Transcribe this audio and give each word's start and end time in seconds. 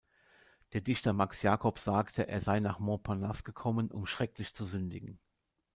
Der 0.73 0.81
Dichter 0.81 1.13
Max 1.13 1.43
Jacob 1.43 1.77
sagte, 1.77 2.27
er 2.27 2.41
sei 2.41 2.59
nach 2.59 2.79
Montparnasse 2.79 3.43
gekommen, 3.43 3.91
um 3.91 4.07
„schrecklich 4.07 4.55
zu 4.55 4.65
sündigen“. 4.65 5.19